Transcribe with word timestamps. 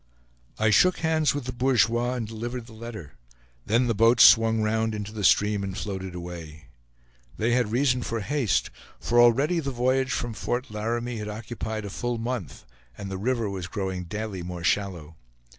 I 0.57 0.71
shook 0.71 0.97
hands 0.97 1.35
with 1.35 1.43
the 1.45 1.51
bourgeois, 1.53 2.15
and 2.15 2.27
delivered 2.27 2.65
the 2.65 2.73
letter; 2.73 3.13
then 3.67 3.85
the 3.85 3.93
boats 3.93 4.23
swung 4.23 4.63
round 4.63 4.95
into 4.95 5.11
the 5.13 5.23
stream 5.23 5.63
and 5.63 5.77
floated 5.77 6.15
away. 6.15 6.69
They 7.37 7.51
had 7.51 7.71
reason 7.71 8.01
for 8.01 8.21
haste, 8.21 8.71
for 8.99 9.21
already 9.21 9.59
the 9.59 9.69
voyage 9.69 10.11
from 10.11 10.33
Fort 10.33 10.71
Laramie 10.71 11.17
had 11.17 11.29
occupied 11.29 11.85
a 11.85 11.91
full 11.91 12.17
month, 12.17 12.65
and 12.97 13.11
the 13.11 13.19
river 13.19 13.47
was 13.47 13.67
growing 13.67 14.05
daily 14.05 14.41
more 14.41 14.63
shallow. 14.63 15.17